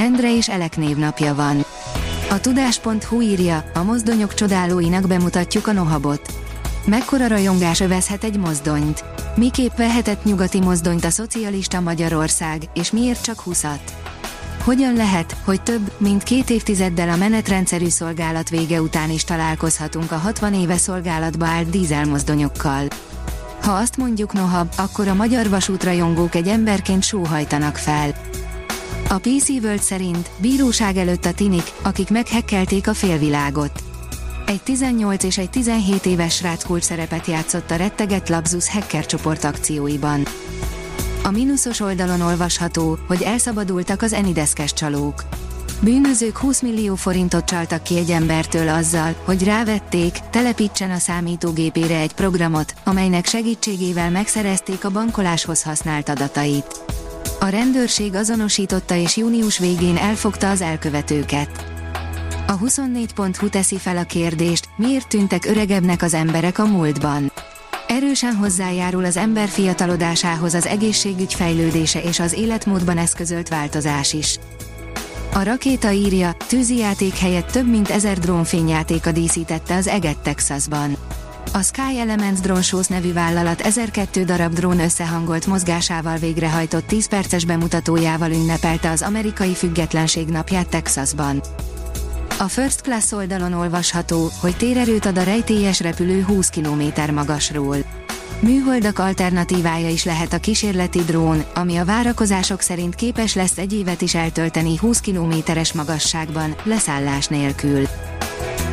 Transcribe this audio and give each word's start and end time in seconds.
Endre 0.00 0.36
és 0.36 0.48
Elek 0.48 0.76
névnapja 0.76 1.34
van. 1.34 1.64
A 2.30 2.40
tudás.hu 2.40 3.20
írja, 3.20 3.64
a 3.74 3.82
mozdonyok 3.82 4.34
csodálóinak 4.34 5.06
bemutatjuk 5.06 5.66
a 5.66 5.72
Nohabot. 5.72 6.32
Mekkora 6.86 7.26
rajongás 7.26 7.80
övezhet 7.80 8.24
egy 8.24 8.38
mozdonyt? 8.38 9.04
Miképp 9.36 9.76
vehetett 9.76 10.24
nyugati 10.24 10.60
mozdonyt 10.60 11.04
a 11.04 11.10
szocialista 11.10 11.80
Magyarország, 11.80 12.62
és 12.74 12.90
miért 12.90 13.22
csak 13.22 13.40
20 13.40 13.64
Hogyan 14.64 14.94
lehet, 14.94 15.36
hogy 15.44 15.62
több, 15.62 15.92
mint 15.98 16.22
két 16.22 16.50
évtizeddel 16.50 17.08
a 17.08 17.16
menetrendszerű 17.16 17.88
szolgálat 17.88 18.48
vége 18.48 18.80
után 18.80 19.10
is 19.10 19.24
találkozhatunk 19.24 20.12
a 20.12 20.16
60 20.16 20.54
éve 20.54 20.76
szolgálatba 20.76 21.46
állt 21.46 21.70
dízelmozdonyokkal? 21.70 22.86
Ha 23.62 23.72
azt 23.72 23.96
mondjuk 23.96 24.32
noha, 24.32 24.66
akkor 24.76 25.08
a 25.08 25.14
magyar 25.14 25.48
vasútrajongók 25.48 26.34
egy 26.34 26.48
emberként 26.48 27.02
sóhajtanak 27.02 27.76
fel. 27.76 28.14
A 29.12 29.18
PC 29.18 29.48
World 29.48 29.82
szerint 29.82 30.30
bíróság 30.36 30.96
előtt 30.96 31.24
a 31.24 31.32
tinik, 31.32 31.72
akik 31.82 32.10
meghekkelték 32.10 32.88
a 32.88 32.94
félvilágot. 32.94 33.82
Egy 34.46 34.62
18 34.62 35.24
és 35.24 35.38
egy 35.38 35.50
17 35.50 36.06
éves 36.06 36.34
srác 36.34 36.64
kult 36.64 36.82
szerepet 36.82 37.26
játszott 37.26 37.70
a 37.70 37.76
retteget 37.76 38.28
Labzus 38.28 38.70
hacker 38.70 39.06
csoport 39.06 39.44
akcióiban. 39.44 40.22
A 41.22 41.30
mínuszos 41.30 41.80
oldalon 41.80 42.20
olvasható, 42.20 42.98
hogy 43.06 43.22
elszabadultak 43.22 44.02
az 44.02 44.12
Enideszkes 44.12 44.72
csalók. 44.72 45.24
Bűnözők 45.80 46.36
20 46.36 46.62
millió 46.62 46.94
forintot 46.94 47.44
csaltak 47.44 47.82
ki 47.82 47.96
egy 47.96 48.10
embertől 48.10 48.68
azzal, 48.68 49.14
hogy 49.24 49.44
rávették, 49.44 50.18
telepítsen 50.30 50.90
a 50.90 50.98
számítógépére 50.98 51.98
egy 51.98 52.12
programot, 52.12 52.74
amelynek 52.84 53.26
segítségével 53.26 54.10
megszerezték 54.10 54.84
a 54.84 54.90
bankoláshoz 54.90 55.62
használt 55.62 56.08
adatait. 56.08 56.80
A 57.42 57.48
rendőrség 57.48 58.14
azonosította 58.14 58.94
és 58.94 59.16
június 59.16 59.58
végén 59.58 59.96
elfogta 59.96 60.50
az 60.50 60.60
elkövetőket. 60.60 61.64
A 62.46 62.58
24.hu 62.58 63.48
teszi 63.48 63.78
fel 63.78 63.96
a 63.96 64.02
kérdést, 64.02 64.68
miért 64.76 65.08
tűntek 65.08 65.44
öregebbnek 65.44 66.02
az 66.02 66.14
emberek 66.14 66.58
a 66.58 66.66
múltban. 66.66 67.32
Erősen 67.86 68.34
hozzájárul 68.34 69.04
az 69.04 69.16
ember 69.16 69.48
fiatalodásához 69.48 70.54
az 70.54 70.66
egészségügy 70.66 71.34
fejlődése 71.34 72.02
és 72.02 72.20
az 72.20 72.32
életmódban 72.32 72.98
eszközölt 72.98 73.48
változás 73.48 74.12
is. 74.12 74.38
A 75.32 75.42
rakéta 75.42 75.90
írja, 75.90 76.36
tűzijáték 76.48 77.14
helyett 77.14 77.50
több 77.50 77.68
mint 77.68 77.90
ezer 77.90 78.18
drónfényjátéka 78.18 79.12
díszítette 79.12 79.76
az 79.76 79.86
Eget 79.86 80.18
Texasban. 80.18 80.96
A 81.52 81.62
Sky 81.62 81.98
Elements 81.98 82.40
Drone 82.40 82.62
Shows 82.62 82.86
nevű 82.86 83.12
vállalat 83.12 83.60
1002 83.60 84.24
darab 84.24 84.52
drón 84.52 84.80
összehangolt 84.80 85.46
mozgásával 85.46 86.16
végrehajtott 86.16 86.86
10 86.86 87.08
perces 87.08 87.44
bemutatójával 87.44 88.30
ünnepelte 88.30 88.90
az 88.90 89.02
amerikai 89.02 89.54
függetlenség 89.54 90.28
napját 90.28 90.68
Texasban. 90.68 91.42
A 92.38 92.48
First 92.48 92.80
Class 92.80 93.12
oldalon 93.12 93.52
olvasható, 93.52 94.30
hogy 94.40 94.56
térerőt 94.56 95.06
ad 95.06 95.18
a 95.18 95.22
rejtélyes 95.22 95.80
repülő 95.80 96.22
20 96.22 96.48
km 96.48 97.12
magasról. 97.14 97.76
Műholdak 98.40 98.98
alternatívája 98.98 99.88
is 99.88 100.04
lehet 100.04 100.32
a 100.32 100.38
kísérleti 100.38 101.02
drón, 101.02 101.44
ami 101.54 101.76
a 101.76 101.84
várakozások 101.84 102.60
szerint 102.60 102.94
képes 102.94 103.34
lesz 103.34 103.58
egy 103.58 103.72
évet 103.72 104.00
is 104.00 104.14
eltölteni 104.14 104.76
20 104.76 105.00
kilométeres 105.00 105.72
magasságban, 105.72 106.54
leszállás 106.64 107.26
nélkül. 107.26 107.86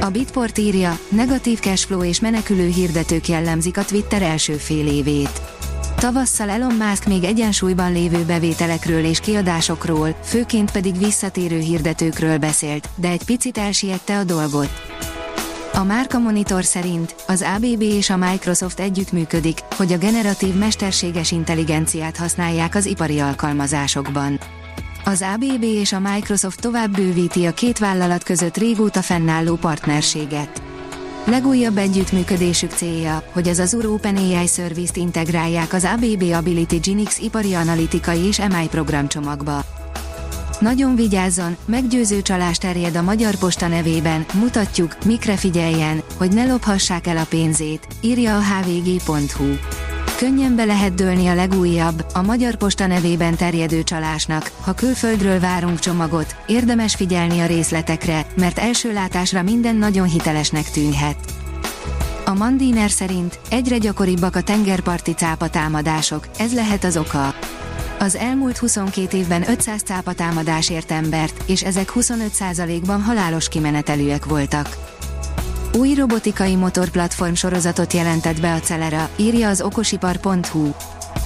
A 0.00 0.10
Bitport 0.10 0.58
írja, 0.58 0.98
negatív 1.08 1.60
cashflow 1.60 2.04
és 2.04 2.20
menekülő 2.20 2.66
hirdetők 2.66 3.28
jellemzik 3.28 3.78
a 3.78 3.84
Twitter 3.84 4.22
első 4.22 4.52
fél 4.52 4.86
évét. 4.86 5.40
Tavasszal 5.96 6.48
Elon 6.48 6.74
Musk 6.74 7.06
még 7.06 7.24
egyensúlyban 7.24 7.92
lévő 7.92 8.24
bevételekről 8.24 9.04
és 9.04 9.20
kiadásokról, 9.20 10.16
főként 10.22 10.70
pedig 10.70 10.98
visszatérő 10.98 11.58
hirdetőkről 11.58 12.38
beszélt, 12.38 12.88
de 12.94 13.08
egy 13.08 13.24
picit 13.24 13.58
elsiette 13.58 14.18
a 14.18 14.24
dolgot. 14.24 14.70
A 15.72 15.84
Márka 15.84 16.18
Monitor 16.18 16.64
szerint 16.64 17.14
az 17.26 17.44
ABB 17.56 17.82
és 17.82 18.10
a 18.10 18.16
Microsoft 18.16 18.80
együttműködik, 18.80 19.58
hogy 19.76 19.92
a 19.92 19.98
generatív 19.98 20.54
mesterséges 20.54 21.32
intelligenciát 21.32 22.16
használják 22.16 22.74
az 22.74 22.86
ipari 22.86 23.18
alkalmazásokban. 23.18 24.40
Az 25.08 25.24
ABB 25.34 25.62
és 25.62 25.92
a 25.92 26.00
Microsoft 26.00 26.60
tovább 26.60 26.90
bővíti 26.90 27.46
a 27.46 27.52
két 27.52 27.78
vállalat 27.78 28.22
között 28.22 28.56
régóta 28.56 29.02
fennálló 29.02 29.54
partnerséget. 29.54 30.62
Legújabb 31.24 31.76
együttműködésük 31.76 32.70
célja, 32.70 33.22
hogy 33.32 33.48
az 33.48 33.58
Azure 33.58 33.88
OpenAI 33.88 34.46
Service-t 34.46 34.96
integrálják 34.96 35.72
az 35.72 35.84
ABB 35.84 36.22
Ability 36.32 36.76
Ginix 36.76 37.18
ipari 37.18 37.54
analitikai 37.54 38.20
és 38.20 38.38
MI 38.38 38.68
programcsomagba. 38.70 39.64
Nagyon 40.60 40.94
vigyázzon, 40.94 41.56
meggyőző 41.64 42.22
csalás 42.22 42.58
terjed 42.58 42.96
a 42.96 43.02
Magyar 43.02 43.34
Posta 43.34 43.68
nevében, 43.68 44.24
mutatjuk, 44.34 45.04
mikre 45.04 45.36
figyeljen, 45.36 46.02
hogy 46.16 46.32
ne 46.32 46.46
lophassák 46.46 47.06
el 47.06 47.16
a 47.16 47.26
pénzét, 47.28 47.86
írja 48.00 48.36
a 48.36 48.42
hvg.hu. 48.42 49.54
Könnyen 50.16 50.56
be 50.56 50.64
lehet 50.64 50.94
dőlni 50.94 51.26
a 51.26 51.34
legújabb, 51.34 52.06
a 52.14 52.22
Magyar 52.22 52.54
Posta 52.54 52.86
nevében 52.86 53.36
terjedő 53.36 53.82
csalásnak, 53.82 54.50
ha 54.60 54.72
külföldről 54.72 55.40
várunk 55.40 55.78
csomagot, 55.78 56.36
érdemes 56.46 56.94
figyelni 56.94 57.40
a 57.40 57.46
részletekre, 57.46 58.26
mert 58.36 58.58
első 58.58 58.92
látásra 58.92 59.42
minden 59.42 59.76
nagyon 59.76 60.06
hitelesnek 60.06 60.70
tűnhet. 60.70 61.16
A 62.24 62.34
Mandiner 62.34 62.90
szerint 62.90 63.38
egyre 63.50 63.78
gyakoribbak 63.78 64.36
a 64.36 64.42
tengerparti 64.42 65.12
cápa 65.12 65.48
támadások, 65.48 66.28
ez 66.38 66.54
lehet 66.54 66.84
az 66.84 66.96
oka. 66.96 67.34
Az 67.98 68.14
elmúlt 68.14 68.56
22 68.56 69.16
évben 69.16 69.50
500 69.50 69.82
cápa 69.82 70.12
támadás 70.12 70.70
ért 70.70 70.90
embert, 70.90 71.42
és 71.46 71.62
ezek 71.62 71.92
25%-ban 71.94 73.02
halálos 73.02 73.48
kimenetelőek 73.48 74.24
voltak. 74.24 74.95
Új 75.78 75.94
robotikai 75.94 76.54
motorplatform 76.54 77.32
sorozatot 77.32 77.92
jelentett 77.92 78.40
be 78.40 78.52
a 78.52 78.60
Celera, 78.60 79.08
írja 79.16 79.48
az 79.48 79.60
okosipar.hu. 79.60 80.70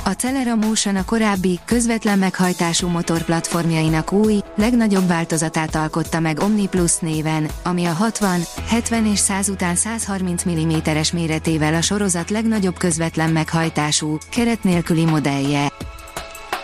A 0.04 0.10
Celera 0.10 0.54
Motion 0.54 0.96
a 0.96 1.04
korábbi, 1.04 1.60
közvetlen 1.64 2.18
meghajtású 2.18 2.88
motorplatformjainak 2.88 4.12
új, 4.12 4.40
legnagyobb 4.56 5.08
változatát 5.08 5.74
alkotta 5.74 6.20
meg 6.20 6.38
Omni 6.38 6.68
Plus 6.68 6.98
néven, 6.98 7.48
ami 7.62 7.84
a 7.84 7.92
60, 7.92 8.40
70 8.66 9.06
és 9.06 9.18
100 9.18 9.48
után 9.48 9.76
130 9.76 10.44
mm-es 10.44 11.12
méretével 11.12 11.74
a 11.74 11.80
sorozat 11.80 12.30
legnagyobb 12.30 12.78
közvetlen 12.78 13.30
meghajtású, 13.30 14.18
keret 14.30 14.64
nélküli 14.64 15.04
modellje. 15.04 15.72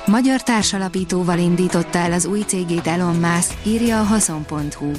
Magyar 0.07 0.43
társalapítóval 0.43 1.39
indította 1.39 1.99
el 1.99 2.13
az 2.13 2.27
új 2.27 2.41
cégét 2.47 2.87
Elon 2.87 3.17
Musk, 3.17 3.53
írja 3.63 4.01
a 4.01 4.03
haszon.hu 4.03 4.93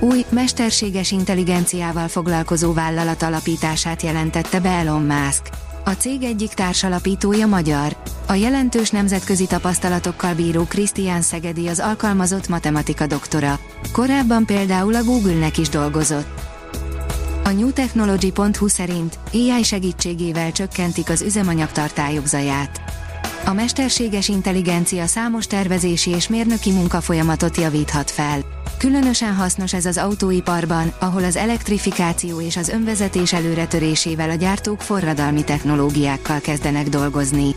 új, 0.00 0.24
mesterséges 0.28 1.10
intelligenciával 1.10 2.08
foglalkozó 2.08 2.72
vállalat 2.72 3.22
alapítását 3.22 4.02
jelentette 4.02 4.60
be 4.60 4.68
Elon 4.68 5.02
Musk. 5.02 5.42
A 5.84 5.90
cég 5.90 6.22
egyik 6.22 6.50
társalapítója 6.50 7.46
magyar. 7.46 7.96
A 8.26 8.34
jelentős 8.34 8.90
nemzetközi 8.90 9.46
tapasztalatokkal 9.46 10.34
bíró 10.34 10.64
Krisztián 10.64 11.22
Szegedi 11.22 11.68
az 11.68 11.80
alkalmazott 11.80 12.48
matematika 12.48 13.06
doktora. 13.06 13.58
Korábban 13.92 14.46
például 14.46 14.94
a 14.94 15.04
Google-nek 15.04 15.58
is 15.58 15.68
dolgozott. 15.68 16.40
A 17.44 17.50
newtechnology.hu 17.50 18.68
szerint 18.68 19.18
AI 19.32 19.62
segítségével 19.62 20.52
csökkentik 20.52 21.10
az 21.10 21.22
üzemanyag 21.22 21.72
tartályok 21.72 22.26
zaját. 22.26 22.80
A 23.44 23.52
mesterséges 23.52 24.28
intelligencia 24.28 25.06
számos 25.06 25.46
tervezési 25.46 26.10
és 26.10 26.28
mérnöki 26.28 26.72
munkafolyamatot 26.72 27.56
javíthat 27.56 28.10
fel. 28.10 28.59
Különösen 28.80 29.34
hasznos 29.34 29.74
ez 29.74 29.84
az 29.84 29.96
autóiparban, 29.96 30.92
ahol 30.98 31.24
az 31.24 31.36
elektrifikáció 31.36 32.40
és 32.40 32.56
az 32.56 32.68
önvezetés 32.68 33.32
előretörésével 33.32 34.30
a 34.30 34.34
gyártók 34.34 34.80
forradalmi 34.80 35.44
technológiákkal 35.44 36.40
kezdenek 36.40 36.88
dolgozni. 36.88 37.54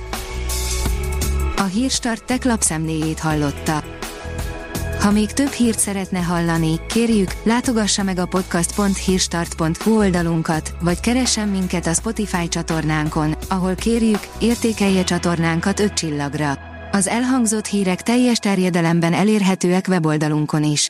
A 1.58 1.64
Hírstart 1.64 2.24
tech 2.24 2.46
lapszemléjét 2.46 3.20
hallotta. 3.20 3.84
Ha 5.00 5.12
még 5.12 5.31
több 5.31 5.52
hírt 5.52 5.80
szeretne 5.80 6.20
hallani, 6.20 6.80
kérjük, 6.88 7.31
látogassa 7.44 8.04
meg 8.04 8.18
a 8.18 8.26
podcast.hírstart.hu 8.26 9.98
oldalunkat, 9.98 10.76
vagy 10.81 11.00
keressen 11.00 11.48
minket 11.48 11.88
a 11.88 11.94
Spotify 11.94 12.48
csatornánkon, 12.48 13.36
ahol 13.50 13.76
kérjük, 13.76 14.28
értékelje 14.40 15.04
csatornánkat 15.04 15.80
5 15.80 15.94
csillagra. 15.94 16.58
Az 16.92 17.08
elhangzott 17.08 17.66
hírek 17.66 18.02
teljes 18.02 18.38
terjedelemben 18.38 19.14
elérhetőek 19.14 19.86
weboldalunkon 19.88 20.64
is. 20.64 20.90